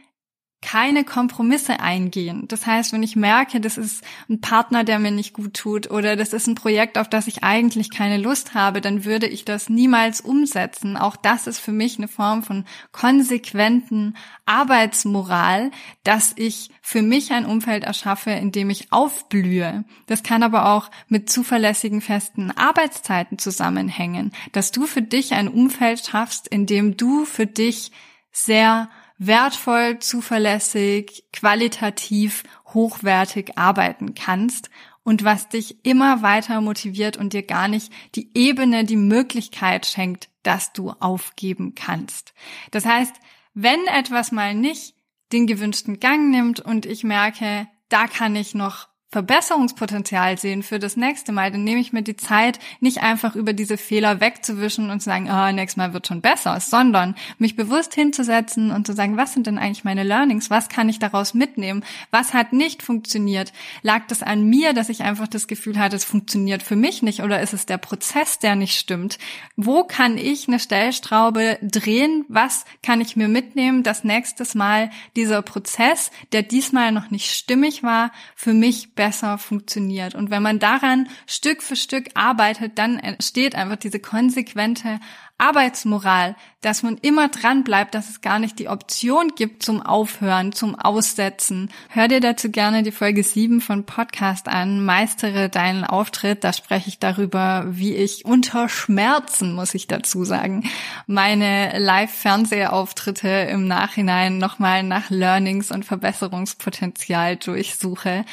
keine 0.62 1.04
Kompromisse 1.04 1.80
eingehen. 1.80 2.46
Das 2.48 2.66
heißt, 2.66 2.92
wenn 2.92 3.04
ich 3.04 3.16
merke, 3.16 3.62
das 3.62 3.78
ist 3.78 4.04
ein 4.28 4.42
Partner, 4.42 4.84
der 4.84 4.98
mir 4.98 5.12
nicht 5.12 5.34
gut 5.34 5.54
tut 5.54 5.92
oder 5.92 6.16
das 6.16 6.34
ist 6.34 6.48
ein 6.48 6.56
Projekt, 6.56 6.98
auf 6.98 7.08
das 7.08 7.28
ich 7.28 7.44
eigentlich 7.44 7.92
keine 7.92 8.18
Lust 8.18 8.56
habe, 8.56 8.82
dann 8.82 9.06
würde 9.06 9.28
ich 9.28 9.46
das 9.46 9.70
niemals 9.70 10.20
umsetzen. 10.20 10.98
Auch 10.98 11.16
das 11.16 11.46
ist 11.46 11.60
für 11.60 11.72
mich 11.72 12.00
eine 12.00 12.08
Form 12.08 12.42
von 12.42 12.66
konsequenten 12.92 14.18
Arbeitsmoral, 14.48 15.70
dass 16.04 16.34
ich 16.36 16.72
für 16.82 17.04
mich 17.04 17.32
ein 17.32 17.46
Umfeld 17.46 17.84
erschaffe, 17.84 18.32
in 18.32 18.52
dem 18.52 18.72
ich 18.72 18.92
aufblühe. 18.92 19.86
Das 20.08 20.24
kann 20.24 20.42
aber 20.42 20.74
auch 20.74 20.90
mit 21.08 21.30
zuverlässigen 21.30 22.02
festen 22.02 22.50
Arbeitszeiten 22.50 23.38
zusammenhängen, 23.38 24.32
dass 24.54 24.72
du 24.72 24.88
für 24.88 25.04
dich 25.04 25.34
ein 25.34 25.50
Umfeld 25.50 26.04
schaffst, 26.04 26.48
in 26.48 26.66
dem 26.66 26.98
du 26.98 27.26
für 27.26 27.46
dich 27.46 27.92
sehr 28.32 28.90
wertvoll, 29.18 30.00
zuverlässig, 30.00 31.26
qualitativ, 31.34 32.44
hochwertig 32.74 33.58
arbeiten 33.58 34.16
kannst 34.16 34.70
und 35.04 35.24
was 35.24 35.50
dich 35.50 35.86
immer 35.86 36.22
weiter 36.22 36.62
motiviert 36.62 37.18
und 37.18 37.34
dir 37.34 37.44
gar 37.44 37.68
nicht 37.68 37.92
die 38.16 38.30
Ebene, 38.34 38.84
die 38.84 38.98
Möglichkeit 38.98 39.86
schenkt, 39.86 40.30
dass 40.44 40.74
du 40.74 40.92
aufgeben 40.92 41.76
kannst. 41.76 42.34
Das 42.72 42.86
heißt, 42.86 43.16
wenn 43.54 43.86
etwas 43.88 44.32
mal 44.32 44.54
nicht 44.54 44.96
den 45.32 45.48
gewünschten 45.48 46.00
Gang 46.00 46.30
nimmt 46.30 46.60
und 46.60 46.86
ich 46.86 47.04
merke, 47.04 47.68
da 47.90 48.08
kann 48.08 48.36
ich 48.36 48.54
noch 48.54 48.88
Verbesserungspotenzial 49.10 50.38
sehen 50.38 50.64
für 50.64 50.80
das 50.80 50.98
nächste 50.98 51.32
Mal, 51.32 51.50
dann 51.50 51.64
nehme 51.64 51.80
ich 51.80 51.94
mir 51.94 52.02
die 52.02 52.18
Zeit, 52.18 52.60
nicht 52.82 53.02
einfach 53.02 53.36
über 53.36 53.54
diese 53.54 53.78
Fehler 53.78 54.20
wegzuwischen 54.20 54.90
und 54.90 55.00
zu 55.00 55.06
sagen, 55.06 55.30
oh, 55.32 55.52
nächstes 55.54 55.78
Mal 55.78 55.94
wird 55.94 56.08
schon 56.08 56.20
besser, 56.20 56.60
sondern 56.60 57.16
mich 57.38 57.56
bewusst 57.56 57.94
hinzusetzen 57.96 58.70
und 58.70 58.86
zu 58.86 58.92
sagen, 58.92 59.16
was 59.16 59.34
sind 59.34 59.48
denn 59.48 59.58
eigentlich 59.58 59.86
meine 59.86 60.04
Learnings? 60.04 60.50
Was 60.50 60.68
kann 60.68 60.90
ich 60.90 61.00
daraus 61.00 61.34
mitnehmen? 61.34 61.86
Was 62.12 62.34
hat 62.34 62.52
nicht 62.52 62.84
funktioniert? 62.84 63.54
Lag 63.82 64.08
das 64.10 64.24
an 64.24 64.44
mir, 64.44 64.74
dass 64.74 64.90
ich 64.90 65.04
einfach 65.04 65.30
das 65.30 65.48
Gefühl 65.48 65.80
hatte, 65.80 65.96
es 65.96 66.04
funktioniert 66.04 66.62
für 66.62 66.76
mich 66.76 67.02
nicht 67.02 67.22
oder 67.22 67.42
ist 67.42 67.54
es 67.54 67.66
der 67.66 67.78
Prozess, 67.78 68.40
der 68.40 68.56
nicht 68.56 68.78
stimmt? 68.78 69.20
Wo 69.56 69.86
kann 69.86 70.18
ich 70.18 70.50
eine 70.50 70.60
Stellstraube 70.60 71.60
drehen? 71.62 72.26
Was 72.28 72.66
kann 72.84 73.00
ich 73.00 73.16
mir 73.16 73.30
mitnehmen, 73.30 73.84
dass 73.84 74.04
nächstes 74.04 74.54
Mal 74.54 74.90
dieser 75.16 75.42
Prozess, 75.42 76.12
der 76.34 76.44
diesmal 76.44 76.92
noch 76.92 77.10
nicht 77.10 77.32
stimmig 77.32 77.84
war, 77.84 78.12
für 78.36 78.54
mich 78.54 78.96
besser 78.96 79.07
funktioniert. 79.12 80.16
Und 80.16 80.30
wenn 80.30 80.44
man 80.44 80.60
daran 80.60 81.08
Stück 81.26 81.64
für 81.64 81.76
Stück 81.76 82.10
arbeitet, 82.14 82.78
dann 82.78 83.00
entsteht 83.00 83.56
einfach 83.56 83.78
diese 83.78 84.00
konsequente 84.00 85.00
Arbeitsmoral, 85.40 86.36
dass 86.62 86.82
man 86.82 86.98
immer 86.98 87.28
dran 87.28 87.64
bleibt, 87.64 87.94
dass 87.94 88.10
es 88.10 88.22
gar 88.22 88.40
nicht 88.40 88.58
die 88.58 88.70
Option 88.70 89.34
gibt 89.36 89.62
zum 89.62 89.84
Aufhören, 89.84 90.52
zum 90.52 90.74
Aussetzen. 90.74 91.70
Hör 91.90 92.08
dir 92.08 92.20
dazu 92.20 92.50
gerne 92.50 92.82
die 92.82 92.92
Folge 92.92 93.22
7 93.22 93.62
von 93.62 93.86
Podcast 93.86 94.48
an, 94.48 94.84
meistere 94.84 95.50
deinen 95.50 95.84
Auftritt. 95.84 96.44
Da 96.44 96.54
spreche 96.54 96.90
ich 96.90 96.98
darüber, 96.98 97.66
wie 97.68 97.94
ich 97.94 98.26
unter 98.26 98.68
Schmerzen, 98.68 99.54
muss 99.54 99.76
ich 99.76 99.86
dazu 99.86 100.26
sagen, 100.26 100.68
meine 101.06 101.78
Live-Fernsehauftritte 101.78 103.28
im 103.28 103.68
Nachhinein 103.68 104.40
nochmal 104.40 104.82
nach 104.82 105.12
Learnings 105.12 105.70
und 105.70 105.86
Verbesserungspotenzial 105.86 107.36
durchsuche. 107.36 108.26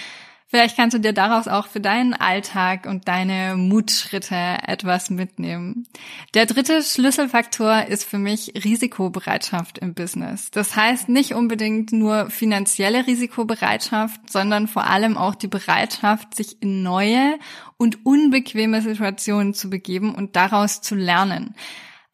Vielleicht 0.55 0.77
kannst 0.77 0.95
du 0.95 1.01
dir 1.01 1.13
daraus 1.13 1.49
auch 1.49 1.67
für 1.67 1.81
deinen 1.81 2.15
Alltag 2.15 2.87
und 2.87 3.09
deine 3.09 3.57
Mutschritte 3.57 4.37
etwas 4.37 5.11
mitnehmen. 5.11 5.89
Der 6.35 6.47
dritte 6.47 6.81
Schlüsselfaktor 6.81 7.87
ist 7.89 8.05
für 8.05 8.19
mich 8.19 8.53
Risikobereitschaft 8.63 9.79
im 9.79 9.95
Business. 9.95 10.53
Das 10.53 10.77
heißt 10.77 11.09
nicht 11.09 11.35
unbedingt 11.35 11.91
nur 11.91 12.31
finanzielle 12.31 13.05
Risikobereitschaft, 13.05 14.31
sondern 14.31 14.69
vor 14.69 14.85
allem 14.85 15.17
auch 15.17 15.35
die 15.35 15.49
Bereitschaft, 15.49 16.37
sich 16.37 16.63
in 16.63 16.85
neue 16.85 17.37
und 17.77 18.07
unbequeme 18.07 18.81
Situationen 18.81 19.55
zu 19.55 19.69
begeben 19.69 20.15
und 20.15 20.37
daraus 20.37 20.81
zu 20.83 20.95
lernen. 20.95 21.57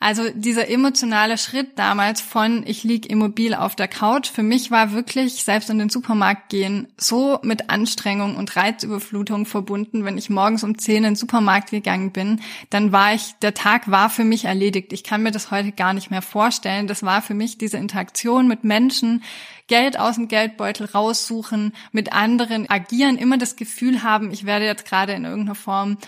Also 0.02 0.30
dieser 0.34 0.70
emotionale 0.70 1.36
Schritt 1.36 1.78
damals 1.78 2.22
von 2.22 2.64
ich 2.66 2.84
lieg 2.84 3.10
immobil 3.10 3.52
auf 3.52 3.76
der 3.76 3.86
Couch, 3.86 4.30
für 4.30 4.42
mich 4.42 4.70
war 4.70 4.92
wirklich 4.92 5.44
selbst 5.44 5.68
in 5.68 5.78
den 5.78 5.90
Supermarkt 5.90 6.48
gehen 6.48 6.88
so 6.96 7.38
mit 7.42 7.68
Anstrengung 7.68 8.36
und 8.36 8.56
Reizüberflutung 8.56 9.44
verbunden. 9.44 10.06
Wenn 10.06 10.16
ich 10.16 10.30
morgens 10.30 10.64
um 10.64 10.78
10 10.78 10.96
in 10.96 11.02
den 11.02 11.16
Supermarkt 11.16 11.68
gegangen 11.68 12.12
bin, 12.12 12.40
dann 12.70 12.92
war 12.92 13.12
ich, 13.12 13.34
der 13.42 13.52
Tag 13.52 13.90
war 13.90 14.08
für 14.08 14.24
mich 14.24 14.46
erledigt. 14.46 14.94
Ich 14.94 15.04
kann 15.04 15.22
mir 15.22 15.32
das 15.32 15.50
heute 15.50 15.70
gar 15.70 15.92
nicht 15.92 16.10
mehr 16.10 16.22
vorstellen. 16.22 16.86
Das 16.86 17.02
war 17.02 17.20
für 17.20 17.34
mich 17.34 17.58
diese 17.58 17.76
Interaktion 17.76 18.48
mit 18.48 18.64
Menschen, 18.64 19.22
Geld 19.66 20.00
aus 20.00 20.16
dem 20.16 20.28
Geldbeutel 20.28 20.86
raussuchen, 20.86 21.74
mit 21.92 22.12
anderen 22.12 22.68
agieren, 22.68 23.18
immer 23.18 23.38
das 23.38 23.54
Gefühl 23.54 24.02
haben, 24.02 24.32
ich 24.32 24.44
werde 24.44 24.64
jetzt 24.64 24.84
gerade 24.84 25.12
in 25.12 25.24
irgendeiner 25.24 25.54
Form 25.54 25.98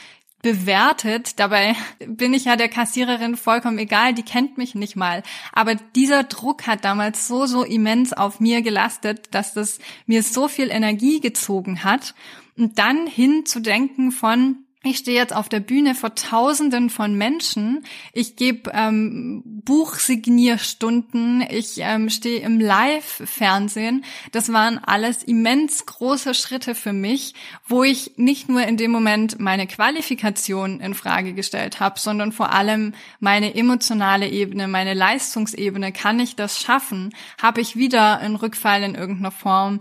bewertet. 0.43 1.39
Dabei 1.39 1.75
bin 2.05 2.35
ich 2.35 2.45
ja 2.45 2.57
der 2.57 2.69
Kassiererin 2.69 3.37
vollkommen 3.37 3.79
egal, 3.79 4.13
die 4.13 4.25
kennt 4.25 4.59
mich 4.59 4.75
nicht 4.75 4.97
mal. 4.97 5.23
Aber 5.53 5.77
dieser 5.77 6.25
Druck 6.25 6.67
hat 6.67 6.85
damals 6.85 7.29
so, 7.29 7.47
so 7.47 7.63
immens 7.63 8.13
auf 8.13 8.41
mir 8.41 8.61
gelastet, 8.61 9.29
dass 9.31 9.55
das 9.55 9.79
mir 10.07 10.23
so 10.23 10.49
viel 10.49 10.71
Energie 10.71 11.21
gezogen 11.21 11.85
hat. 11.85 12.15
Und 12.59 12.79
dann 12.79 13.07
hinzudenken 13.07 14.13
von, 14.13 14.65
ich 14.85 14.99
stehe 14.99 15.17
jetzt 15.17 15.35
auf 15.35 15.49
der 15.49 15.61
Bühne 15.61 15.95
vor 15.95 16.17
Tausenden 16.17 16.91
von 16.91 17.15
Menschen. 17.15 17.85
Ich 18.13 18.35
gebe 18.35 18.73
ähm, 18.75 19.43
Buchsignierstunden. 19.65 21.45
Ich 21.49 21.75
ähm, 21.79 22.11
stehe 22.11 22.41
im 22.41 22.59
Live-Fernsehen. 22.59 24.05
Das 24.33 24.53
waren 24.53 24.79
alles 24.79 25.23
immens 25.23 25.87
große 25.87 26.35
Schritte 26.35 26.75
für 26.75 26.93
mich, 26.93 27.35
wo 27.65 27.85
ich 27.85 28.15
nicht 28.17 28.49
nur 28.49 28.63
in 28.63 28.77
dem 28.77 28.91
Moment 28.91 29.39
meine 29.39 29.69
Qualifikation 29.69 30.81
in 30.81 30.95
Frage 30.95 31.33
gestellt 31.33 31.79
habe, 31.79 32.01
sondern 32.01 32.33
vor 32.33 32.53
allem 32.53 32.95
meine 33.21 33.55
emotionale 33.55 34.29
Ebene, 34.29 34.67
meine 34.67 34.95
Leistungsebene. 34.95 35.93
Kann 35.93 36.19
ich 36.19 36.35
das 36.35 36.61
schaffen? 36.61 37.15
Habe 37.41 37.61
ich 37.61 37.77
wieder 37.77 38.19
einen 38.19 38.35
Rückfall 38.35 38.83
in 38.83 38.97
irgendeiner 38.97 39.31
Form? 39.31 39.81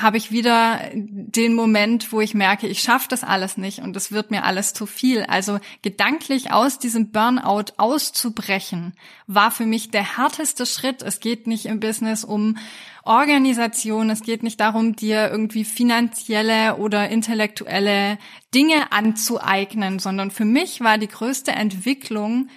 Habe 0.00 0.16
ich 0.16 0.30
wieder 0.30 0.80
den 0.94 1.54
Moment, 1.54 2.12
wo 2.12 2.20
ich 2.20 2.34
merke, 2.34 2.66
ich 2.66 2.80
schaffe 2.80 3.08
das 3.08 3.24
alles 3.24 3.56
nicht 3.56 3.80
und 3.80 3.96
es 3.96 4.12
wird 4.12 4.30
mir 4.30 4.44
alles 4.44 4.72
zu 4.72 4.86
viel. 4.86 5.24
Also 5.24 5.58
gedanklich 5.82 6.52
aus 6.52 6.78
diesem 6.78 7.10
Burnout 7.10 7.72
auszubrechen, 7.76 8.94
war 9.26 9.50
für 9.50 9.66
mich 9.66 9.90
der 9.90 10.16
härteste 10.16 10.66
Schritt. 10.66 11.02
Es 11.02 11.20
geht 11.20 11.46
nicht 11.46 11.66
im 11.66 11.80
Business 11.80 12.24
um 12.24 12.56
Organisation, 13.04 14.10
es 14.10 14.22
geht 14.22 14.42
nicht 14.42 14.60
darum, 14.60 14.96
dir 14.96 15.30
irgendwie 15.30 15.64
finanzielle 15.64 16.76
oder 16.76 17.08
intellektuelle 17.08 18.18
Dinge 18.54 18.92
anzueignen, 18.92 19.98
sondern 19.98 20.30
für 20.30 20.44
mich 20.44 20.80
war 20.80 20.98
die 20.98 21.08
größte 21.08 21.52
Entwicklung, 21.52 22.48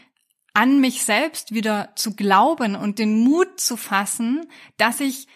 an 0.53 0.79
mich 0.79 1.03
selbst 1.03 1.53
wieder 1.53 1.89
zu 1.95 2.15
glauben 2.15 2.75
und 2.75 2.97
den 2.97 3.19
Mut 3.19 3.59
zu 3.59 3.75
fassen, 3.75 4.45
dass 4.77 5.01
ich 5.01 5.27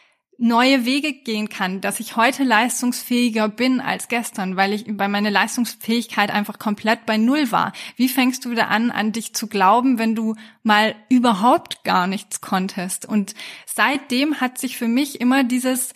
neue 0.41 0.85
Wege 0.85 1.11
gehen 1.11 1.49
kann, 1.49 1.81
dass 1.81 1.99
ich 1.99 2.15
heute 2.15 2.45
leistungsfähiger 2.45 3.49
bin 3.49 3.81
als 3.81 4.07
gestern, 4.07 4.55
weil 4.55 4.71
ich 4.71 4.85
bei 4.87 5.09
meiner 5.09 5.29
Leistungsfähigkeit 5.29 6.31
einfach 6.31 6.57
komplett 6.57 7.05
bei 7.05 7.17
Null 7.17 7.51
war. 7.51 7.73
Wie 7.97 8.07
fängst 8.07 8.45
du 8.45 8.49
wieder 8.49 8.69
an, 8.69 8.89
an 8.89 9.11
dich 9.11 9.35
zu 9.35 9.47
glauben, 9.47 9.99
wenn 9.99 10.15
du 10.15 10.35
mal 10.63 10.95
überhaupt 11.09 11.83
gar 11.83 12.07
nichts 12.07 12.39
konntest? 12.39 13.05
Und 13.05 13.35
seitdem 13.65 14.39
hat 14.39 14.57
sich 14.57 14.77
für 14.77 14.87
mich 14.87 15.19
immer 15.19 15.43
dieses 15.43 15.93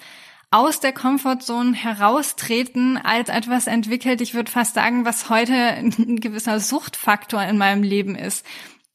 aus 0.51 0.81
der 0.81 0.91
Comfortzone 0.91 1.73
heraustreten 1.73 2.97
als 2.97 3.29
etwas 3.29 3.65
entwickelt, 3.65 4.21
ich 4.21 4.35
würde 4.35 4.51
fast 4.51 4.75
sagen, 4.75 5.05
was 5.05 5.29
heute 5.29 5.53
ein 5.53 6.19
gewisser 6.19 6.59
Suchtfaktor 6.59 7.41
in 7.43 7.57
meinem 7.57 7.81
Leben 7.81 8.15
ist. 8.15 8.45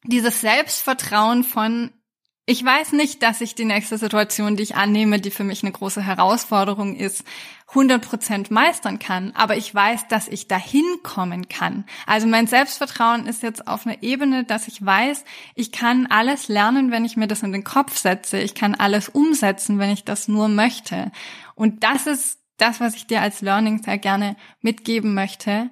Dieses 0.04 0.40
Selbstvertrauen 0.40 1.42
von, 1.42 1.90
ich 2.48 2.64
weiß 2.64 2.92
nicht, 2.92 3.22
dass 3.22 3.42
ich 3.42 3.54
die 3.54 3.66
nächste 3.66 3.98
Situation, 3.98 4.56
die 4.56 4.62
ich 4.62 4.74
annehme, 4.74 5.20
die 5.20 5.30
für 5.30 5.44
mich 5.44 5.62
eine 5.62 5.70
große 5.70 6.00
Herausforderung 6.00 6.96
ist, 6.96 7.22
100% 7.74 8.50
meistern 8.50 8.98
kann, 8.98 9.32
aber 9.34 9.58
ich 9.58 9.74
weiß, 9.74 10.08
dass 10.08 10.28
ich 10.28 10.48
dahin 10.48 10.86
kommen 11.02 11.50
kann. 11.50 11.84
Also 12.06 12.26
mein 12.26 12.46
Selbstvertrauen 12.46 13.26
ist 13.26 13.42
jetzt 13.42 13.68
auf 13.68 13.86
einer 13.86 14.02
Ebene, 14.02 14.44
dass 14.44 14.66
ich 14.66 14.82
weiß, 14.82 15.26
ich 15.56 15.72
kann 15.72 16.06
alles 16.06 16.48
lernen, 16.48 16.90
wenn 16.90 17.04
ich 17.04 17.18
mir 17.18 17.26
das 17.26 17.42
in 17.42 17.52
den 17.52 17.64
Kopf 17.64 17.98
setze. 17.98 18.38
Ich 18.38 18.54
kann 18.54 18.74
alles 18.74 19.10
umsetzen, 19.10 19.78
wenn 19.78 19.90
ich 19.90 20.04
das 20.04 20.26
nur 20.26 20.48
möchte. 20.48 21.12
Und 21.54 21.84
das 21.84 22.06
ist 22.06 22.38
das, 22.56 22.80
was 22.80 22.94
ich 22.94 23.06
dir 23.06 23.20
als 23.20 23.42
Learning 23.42 23.82
sehr 23.82 23.98
gerne 23.98 24.36
mitgeben 24.62 25.12
möchte. 25.12 25.68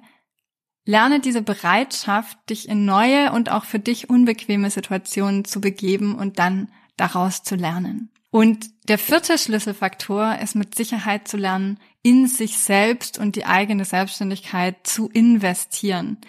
Lerne 0.87 1.19
diese 1.19 1.41
Bereitschaft, 1.41 2.37
dich 2.49 2.69
in 2.69 2.85
neue 2.85 3.33
und 3.33 3.51
auch 3.51 3.65
für 3.65 3.77
dich 3.77 4.09
unbequeme 4.09 4.69
Situationen 4.71 5.43
zu 5.43 5.59
begeben 5.59 6.15
und 6.15 6.39
dann 6.39 6.69
daraus 6.95 7.43
zu 7.43 7.55
lernen. 7.55 8.09
Und 8.31 8.69
der 8.87 8.97
vierte 8.97 9.37
Schlüsselfaktor 9.37 10.37
ist 10.41 10.55
mit 10.55 10.75
Sicherheit 10.75 11.27
zu 11.27 11.35
lernen, 11.35 11.77
in 12.03 12.25
sich 12.27 12.57
selbst 12.57 13.19
und 13.19 13.35
die 13.35 13.45
eigene 13.45 13.83
Selbstständigkeit 13.83 14.87
zu 14.87 15.09
investieren. 15.09 16.19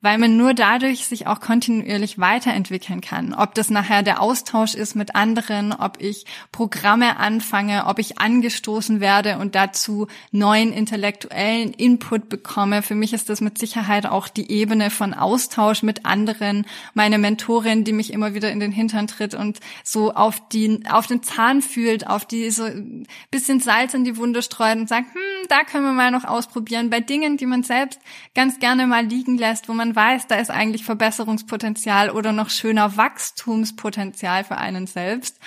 Weil 0.00 0.18
man 0.18 0.36
nur 0.36 0.54
dadurch 0.54 1.06
sich 1.06 1.26
auch 1.26 1.40
kontinuierlich 1.40 2.18
weiterentwickeln 2.18 3.00
kann. 3.00 3.34
Ob 3.34 3.54
das 3.54 3.68
nachher 3.68 4.02
der 4.02 4.20
Austausch 4.22 4.74
ist 4.74 4.94
mit 4.94 5.16
anderen, 5.16 5.72
ob 5.72 6.00
ich 6.00 6.24
Programme 6.52 7.16
anfange, 7.16 7.86
ob 7.86 7.98
ich 7.98 8.18
angestoßen 8.18 9.00
werde 9.00 9.38
und 9.38 9.54
dazu 9.54 10.06
neuen 10.30 10.72
intellektuellen 10.72 11.72
Input 11.72 12.28
bekomme. 12.28 12.82
Für 12.82 12.94
mich 12.94 13.12
ist 13.12 13.28
das 13.28 13.40
mit 13.40 13.58
Sicherheit 13.58 14.06
auch 14.06 14.28
die 14.28 14.50
Ebene 14.52 14.90
von 14.90 15.14
Austausch 15.14 15.82
mit 15.82 16.06
anderen. 16.06 16.66
Meine 16.94 17.18
Mentorin, 17.18 17.82
die 17.82 17.92
mich 17.92 18.12
immer 18.12 18.34
wieder 18.34 18.52
in 18.52 18.60
den 18.60 18.72
Hintern 18.72 19.08
tritt 19.08 19.34
und 19.34 19.58
so 19.82 20.12
auf 20.12 20.48
die, 20.48 20.82
auf 20.88 21.08
den 21.08 21.22
Zahn 21.24 21.60
fühlt, 21.60 22.06
auf 22.06 22.24
die 22.24 22.50
so 22.50 22.68
bisschen 23.30 23.58
Salz 23.58 23.94
in 23.94 24.04
die 24.04 24.16
Wunde 24.16 24.42
streut 24.42 24.76
und 24.76 24.88
sagt, 24.88 25.12
hm, 25.12 25.20
da 25.48 25.64
können 25.64 25.84
wir 25.84 25.92
mal 25.92 26.10
noch 26.10 26.24
ausprobieren. 26.24 26.90
Bei 26.90 27.00
Dingen, 27.00 27.36
die 27.36 27.46
man 27.46 27.62
selbst 27.62 28.00
ganz 28.34 28.58
gerne 28.58 28.86
mal 28.86 29.04
liegen 29.04 29.38
lässt, 29.38 29.68
wo 29.68 29.72
man 29.72 29.94
weiß, 29.94 30.26
da 30.26 30.36
ist 30.36 30.50
eigentlich 30.50 30.84
Verbesserungspotenzial 30.84 32.10
oder 32.10 32.32
noch 32.32 32.50
schöner 32.50 32.96
Wachstumspotenzial 32.96 34.44
für 34.44 34.58
einen 34.58 34.86
selbst 34.86 35.38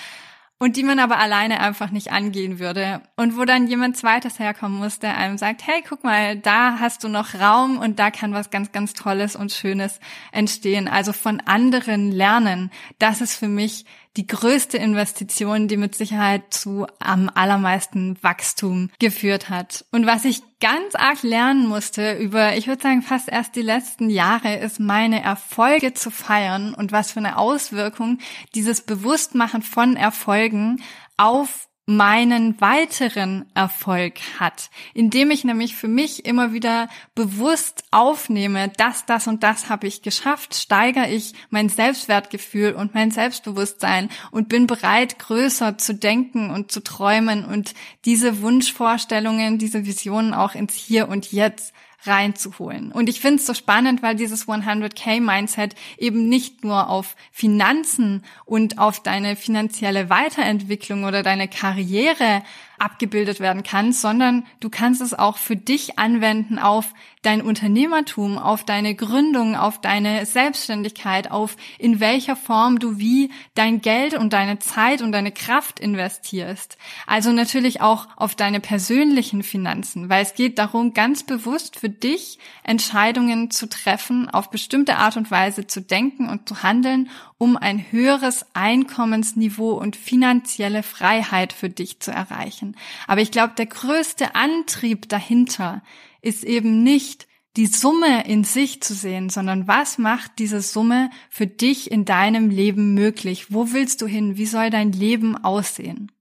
und 0.61 0.77
die 0.77 0.83
man 0.83 0.99
aber 0.99 1.17
alleine 1.17 1.59
einfach 1.59 1.89
nicht 1.89 2.11
angehen 2.11 2.59
würde. 2.59 3.01
Und 3.15 3.35
wo 3.35 3.45
dann 3.45 3.65
jemand 3.65 3.97
zweites 3.97 4.37
herkommen 4.37 4.77
muss, 4.77 4.99
der 4.99 5.17
einem 5.17 5.39
sagt, 5.39 5.65
hey, 5.65 5.83
guck 5.89 6.03
mal, 6.03 6.37
da 6.37 6.77
hast 6.79 7.03
du 7.03 7.07
noch 7.07 7.33
Raum 7.33 7.79
und 7.79 7.97
da 7.97 8.11
kann 8.11 8.35
was 8.35 8.51
ganz, 8.51 8.71
ganz 8.71 8.93
Tolles 8.93 9.35
und 9.35 9.51
Schönes 9.51 9.99
entstehen. 10.31 10.87
Also 10.87 11.13
von 11.13 11.39
anderen 11.39 12.11
lernen. 12.11 12.69
Das 12.99 13.21
ist 13.21 13.35
für 13.35 13.47
mich 13.47 13.85
die 14.17 14.27
größte 14.27 14.77
Investition, 14.77 15.67
die 15.67 15.77
mit 15.77 15.95
Sicherheit 15.95 16.53
zu 16.53 16.85
am 16.99 17.29
allermeisten 17.33 18.21
Wachstum 18.21 18.89
geführt 18.99 19.49
hat. 19.49 19.85
Und 19.91 20.05
was 20.05 20.25
ich 20.25 20.41
ganz 20.59 20.95
arg 20.95 21.23
lernen 21.23 21.67
musste 21.67 22.13
über, 22.17 22.55
ich 22.57 22.67
würde 22.67 22.81
sagen, 22.81 23.01
fast 23.01 23.29
erst 23.29 23.55
die 23.55 23.61
letzten 23.61 24.09
Jahre, 24.09 24.57
ist 24.57 24.79
meine 24.79 25.23
Erfolge 25.23 25.93
zu 25.93 26.11
feiern 26.11 26.73
und 26.73 26.91
was 26.91 27.13
für 27.13 27.19
eine 27.19 27.37
Auswirkung 27.37 28.19
dieses 28.53 28.81
Bewusstmachen 28.81 29.61
von 29.61 29.95
Erfolgen 29.95 30.83
auf 31.17 31.67
meinen 31.95 32.59
weiteren 32.61 33.45
Erfolg 33.53 34.19
hat, 34.39 34.69
indem 34.93 35.31
ich 35.31 35.43
nämlich 35.43 35.75
für 35.75 35.87
mich 35.87 36.25
immer 36.25 36.53
wieder 36.53 36.87
bewusst 37.15 37.83
aufnehme, 37.91 38.69
dass 38.77 39.05
das 39.05 39.27
und 39.27 39.43
das 39.43 39.69
habe 39.69 39.87
ich 39.87 40.01
geschafft, 40.01 40.55
steigere 40.55 41.09
ich 41.09 41.33
mein 41.49 41.69
Selbstwertgefühl 41.69 42.73
und 42.73 42.93
mein 42.93 43.11
Selbstbewusstsein 43.11 44.09
und 44.31 44.49
bin 44.49 44.67
bereit, 44.67 45.19
größer 45.19 45.77
zu 45.77 45.93
denken 45.93 46.49
und 46.49 46.71
zu 46.71 46.81
träumen 46.81 47.45
und 47.45 47.73
diese 48.05 48.41
Wunschvorstellungen, 48.41 49.57
diese 49.57 49.85
Visionen 49.85 50.33
auch 50.33 50.55
ins 50.55 50.75
Hier 50.75 51.09
und 51.09 51.31
Jetzt 51.31 51.73
reinzuholen. 52.03 52.91
Und 52.91 53.09
ich 53.09 53.21
finde 53.21 53.37
es 53.37 53.45
so 53.45 53.53
spannend, 53.53 54.01
weil 54.01 54.15
dieses 54.15 54.47
100k-Mindset 54.47 55.75
eben 55.97 56.27
nicht 56.29 56.63
nur 56.63 56.89
auf 56.89 57.15
Finanzen 57.31 58.23
und 58.45 58.79
auf 58.79 59.01
deine 59.01 59.35
finanzielle 59.35 60.09
Weiterentwicklung 60.09 61.03
oder 61.03 61.23
deine 61.23 61.47
Karriere 61.47 62.43
abgebildet 62.81 63.39
werden 63.39 63.63
kann, 63.63 63.93
sondern 63.93 64.45
du 64.59 64.69
kannst 64.69 65.01
es 65.01 65.13
auch 65.13 65.37
für 65.37 65.55
dich 65.55 65.99
anwenden 65.99 66.57
auf 66.57 66.93
dein 67.21 67.43
Unternehmertum, 67.43 68.39
auf 68.39 68.65
deine 68.65 68.95
Gründung, 68.95 69.55
auf 69.55 69.79
deine 69.79 70.25
Selbstständigkeit, 70.25 71.29
auf 71.29 71.55
in 71.77 71.99
welcher 71.99 72.35
Form 72.35 72.79
du 72.79 72.97
wie 72.97 73.29
dein 73.53 73.81
Geld 73.81 74.15
und 74.15 74.33
deine 74.33 74.57
Zeit 74.57 75.03
und 75.03 75.11
deine 75.11 75.31
Kraft 75.31 75.79
investierst. 75.79 76.77
Also 77.05 77.31
natürlich 77.31 77.81
auch 77.81 78.07
auf 78.15 78.33
deine 78.33 78.59
persönlichen 78.59 79.43
Finanzen, 79.43 80.09
weil 80.09 80.23
es 80.23 80.33
geht 80.33 80.57
darum, 80.57 80.95
ganz 80.95 81.23
bewusst 81.23 81.79
für 81.79 81.89
dich 81.89 82.39
Entscheidungen 82.63 83.51
zu 83.51 83.69
treffen, 83.69 84.27
auf 84.27 84.49
bestimmte 84.49 84.97
Art 84.97 85.17
und 85.17 85.29
Weise 85.29 85.67
zu 85.67 85.81
denken 85.81 86.27
und 86.27 86.49
zu 86.49 86.63
handeln, 86.63 87.09
um 87.41 87.57
ein 87.57 87.91
höheres 87.91 88.45
Einkommensniveau 88.53 89.71
und 89.71 89.95
finanzielle 89.95 90.83
Freiheit 90.83 91.53
für 91.53 91.69
dich 91.69 91.99
zu 91.99 92.11
erreichen. 92.11 92.75
Aber 93.07 93.21
ich 93.21 93.31
glaube, 93.31 93.55
der 93.57 93.65
größte 93.65 94.35
Antrieb 94.35 95.09
dahinter 95.09 95.81
ist 96.21 96.43
eben 96.43 96.83
nicht 96.83 97.27
die 97.57 97.65
Summe 97.65 98.27
in 98.27 98.43
sich 98.43 98.83
zu 98.83 98.93
sehen, 98.93 99.31
sondern 99.31 99.67
was 99.67 99.97
macht 99.97 100.37
diese 100.37 100.61
Summe 100.61 101.09
für 101.31 101.47
dich 101.47 101.89
in 101.89 102.05
deinem 102.05 102.51
Leben 102.51 102.93
möglich? 102.93 103.51
Wo 103.51 103.71
willst 103.71 104.03
du 104.03 104.05
hin? 104.05 104.37
Wie 104.37 104.45
soll 104.45 104.69
dein 104.69 104.91
Leben 104.91 105.35
aussehen? 105.35 106.11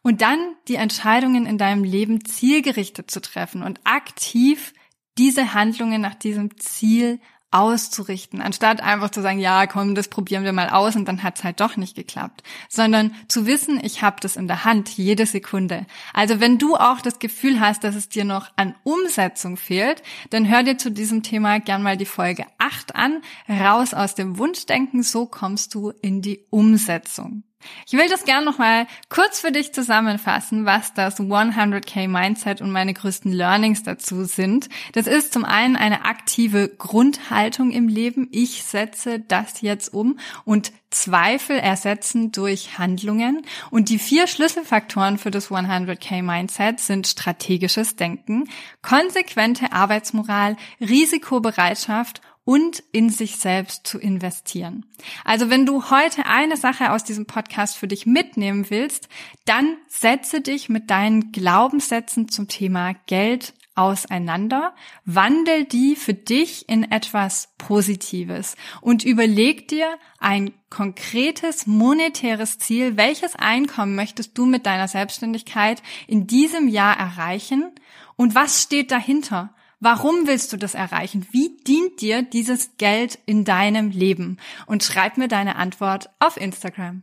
Und 0.00 0.22
dann 0.22 0.38
die 0.66 0.76
Entscheidungen 0.76 1.44
in 1.44 1.58
deinem 1.58 1.84
Leben 1.84 2.24
zielgerichtet 2.24 3.10
zu 3.10 3.20
treffen 3.20 3.62
und 3.62 3.80
aktiv 3.84 4.72
diese 5.18 5.52
Handlungen 5.52 6.00
nach 6.00 6.14
diesem 6.14 6.56
Ziel 6.56 7.20
auszurichten, 7.50 8.40
anstatt 8.40 8.82
einfach 8.82 9.10
zu 9.10 9.22
sagen, 9.22 9.38
ja, 9.38 9.66
komm, 9.66 9.94
das 9.94 10.08
probieren 10.08 10.44
wir 10.44 10.52
mal 10.52 10.68
aus 10.68 10.96
und 10.96 11.06
dann 11.06 11.22
hat's 11.22 11.42
halt 11.42 11.60
doch 11.60 11.76
nicht 11.76 11.96
geklappt, 11.96 12.42
sondern 12.68 13.14
zu 13.28 13.46
wissen, 13.46 13.80
ich 13.82 14.02
habe 14.02 14.16
das 14.20 14.36
in 14.36 14.46
der 14.46 14.64
Hand 14.64 14.88
jede 14.90 15.26
Sekunde. 15.26 15.86
Also 16.14 16.40
wenn 16.40 16.58
du 16.58 16.76
auch 16.76 17.00
das 17.00 17.18
Gefühl 17.18 17.60
hast, 17.60 17.82
dass 17.82 17.94
es 17.94 18.08
dir 18.08 18.24
noch 18.24 18.50
an 18.56 18.74
Umsetzung 18.84 19.56
fehlt, 19.56 20.02
dann 20.30 20.48
hör 20.48 20.62
dir 20.62 20.78
zu 20.78 20.90
diesem 20.90 21.22
Thema 21.22 21.58
gern 21.58 21.82
mal 21.82 21.96
die 21.96 22.06
Folge 22.06 22.46
8 22.58 22.94
an, 22.94 23.22
raus 23.48 23.94
aus 23.94 24.14
dem 24.14 24.38
Wunschdenken, 24.38 25.02
so 25.02 25.26
kommst 25.26 25.74
du 25.74 25.90
in 26.02 26.22
die 26.22 26.46
Umsetzung. 26.50 27.42
Ich 27.86 27.92
will 27.92 28.08
das 28.08 28.24
gerne 28.24 28.44
nochmal 28.44 28.86
kurz 29.08 29.40
für 29.40 29.52
dich 29.52 29.72
zusammenfassen, 29.72 30.64
was 30.64 30.94
das 30.94 31.18
100k 31.18 32.08
Mindset 32.08 32.60
und 32.60 32.70
meine 32.70 32.94
größten 32.94 33.32
Learnings 33.32 33.82
dazu 33.82 34.24
sind. 34.24 34.68
Das 34.92 35.06
ist 35.06 35.32
zum 35.32 35.44
einen 35.44 35.76
eine 35.76 36.04
aktive 36.04 36.68
Grundhaltung 36.68 37.70
im 37.70 37.88
Leben. 37.88 38.28
Ich 38.30 38.64
setze 38.64 39.20
das 39.20 39.60
jetzt 39.60 39.92
um 39.92 40.18
und 40.44 40.72
Zweifel 40.90 41.56
ersetzen 41.56 42.32
durch 42.32 42.78
Handlungen. 42.78 43.46
Und 43.70 43.88
die 43.88 43.98
vier 43.98 44.26
Schlüsselfaktoren 44.26 45.18
für 45.18 45.30
das 45.30 45.50
100k 45.50 46.22
Mindset 46.22 46.80
sind 46.80 47.06
strategisches 47.06 47.96
Denken, 47.96 48.48
konsequente 48.82 49.72
Arbeitsmoral, 49.72 50.56
Risikobereitschaft 50.80 52.20
und 52.50 52.82
in 52.90 53.10
sich 53.10 53.36
selbst 53.36 53.86
zu 53.86 54.00
investieren. 54.00 54.84
Also 55.24 55.50
wenn 55.50 55.66
du 55.66 55.88
heute 55.88 56.26
eine 56.26 56.56
Sache 56.56 56.90
aus 56.90 57.04
diesem 57.04 57.26
Podcast 57.26 57.76
für 57.76 57.86
dich 57.86 58.06
mitnehmen 58.06 58.70
willst, 58.70 59.08
dann 59.44 59.76
setze 59.86 60.40
dich 60.40 60.68
mit 60.68 60.90
deinen 60.90 61.30
Glaubenssätzen 61.30 62.28
zum 62.28 62.48
Thema 62.48 62.94
Geld 63.06 63.54
auseinander, 63.76 64.74
wandel 65.04 65.64
die 65.64 65.94
für 65.94 66.12
dich 66.12 66.68
in 66.68 66.90
etwas 66.90 67.50
Positives 67.56 68.56
und 68.80 69.04
überleg 69.04 69.68
dir 69.68 69.86
ein 70.18 70.52
konkretes 70.70 71.68
monetäres 71.68 72.58
Ziel, 72.58 72.96
welches 72.96 73.36
Einkommen 73.36 73.94
möchtest 73.94 74.36
du 74.36 74.44
mit 74.44 74.66
deiner 74.66 74.88
Selbstständigkeit 74.88 75.84
in 76.08 76.26
diesem 76.26 76.66
Jahr 76.66 76.98
erreichen 76.98 77.70
und 78.16 78.34
was 78.34 78.60
steht 78.60 78.90
dahinter? 78.90 79.54
Warum 79.82 80.26
willst 80.26 80.52
du 80.52 80.58
das 80.58 80.74
erreichen? 80.74 81.26
Wie 81.30 81.56
dient 81.66 82.02
dir 82.02 82.20
dieses 82.20 82.76
Geld 82.76 83.18
in 83.24 83.46
deinem 83.46 83.90
Leben? 83.90 84.36
Und 84.66 84.84
schreib 84.84 85.16
mir 85.16 85.26
deine 85.26 85.56
Antwort 85.56 86.10
auf 86.18 86.36
Instagram. 86.36 87.02